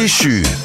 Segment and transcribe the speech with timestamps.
[0.00, 0.59] 继续。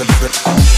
[0.00, 0.69] a little bit.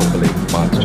[0.00, 0.82] Free.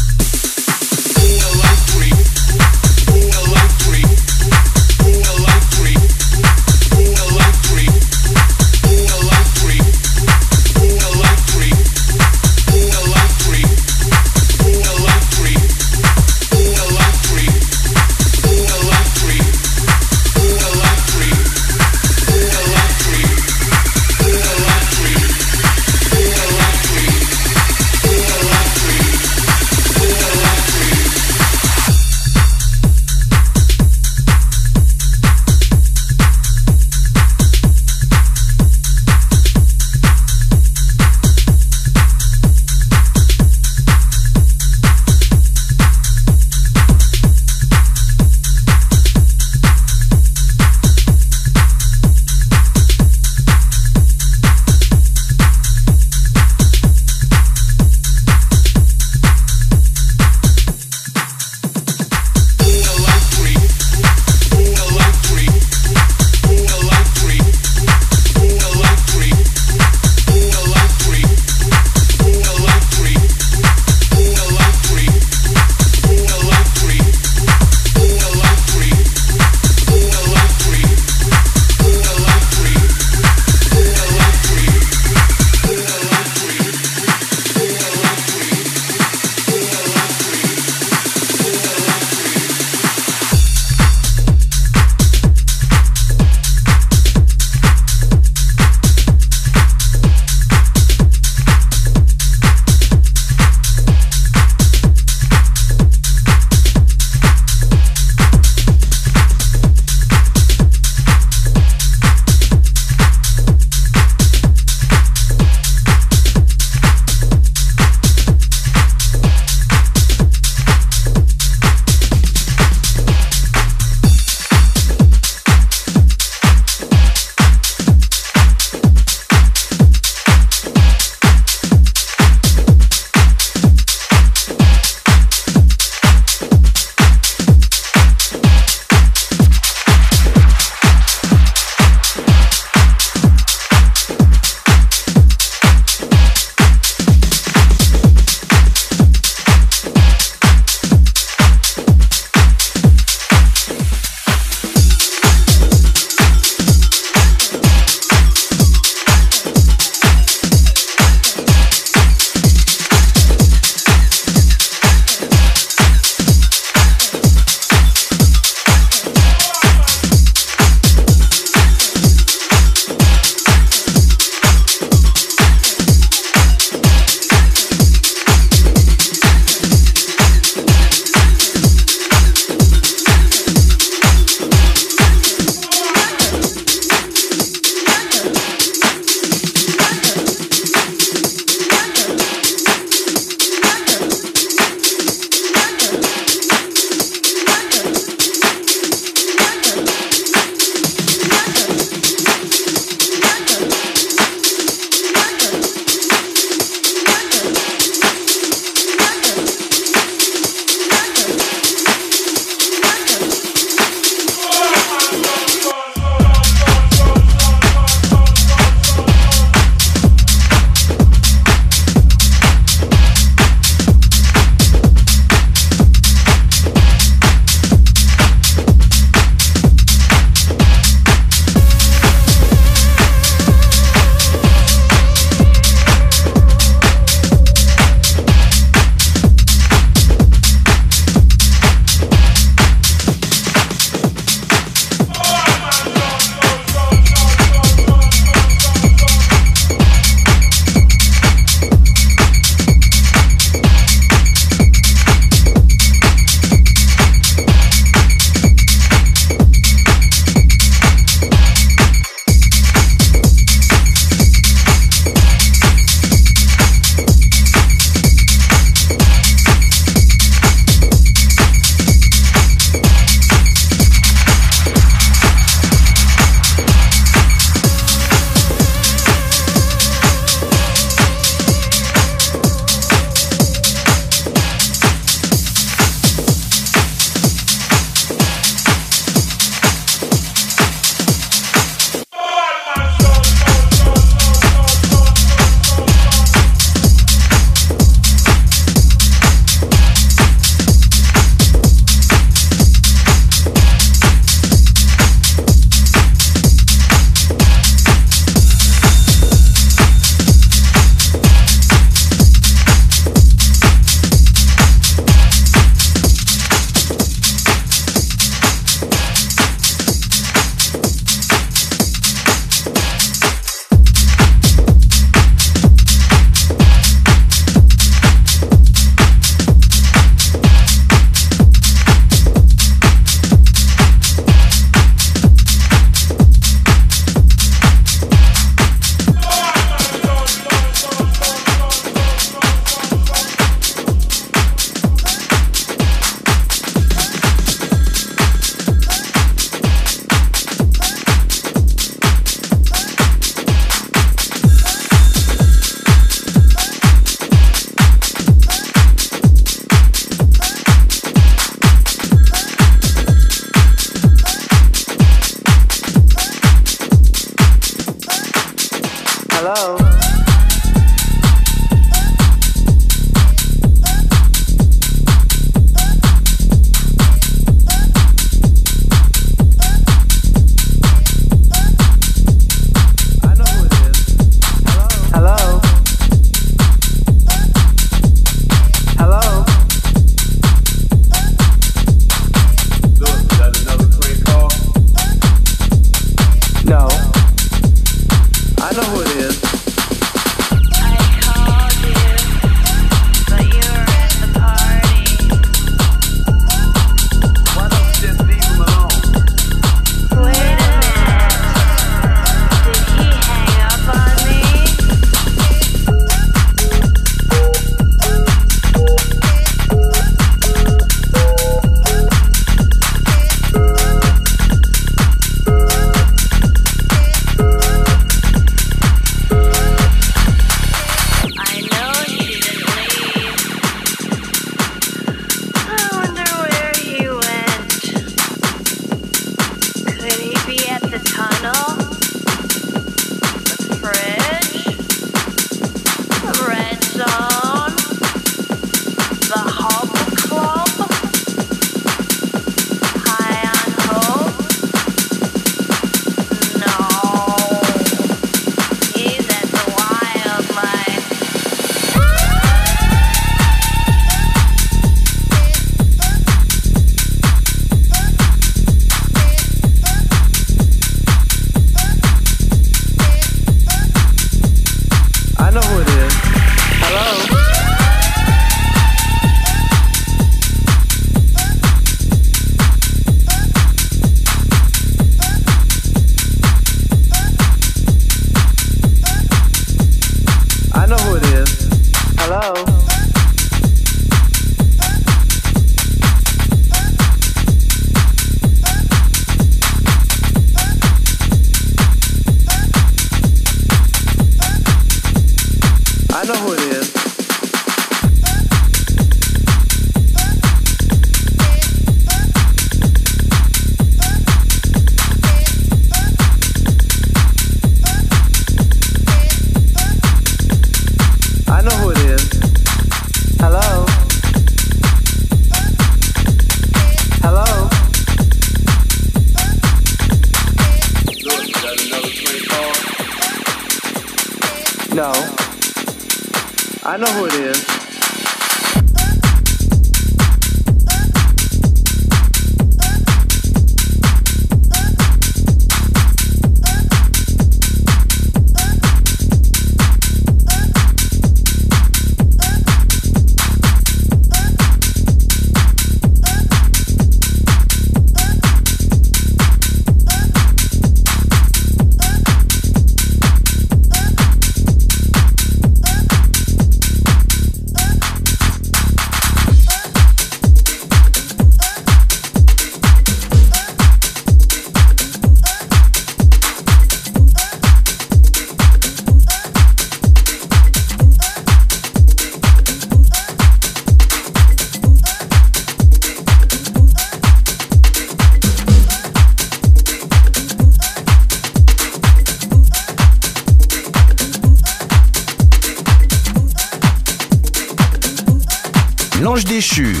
[599.61, 600.00] 许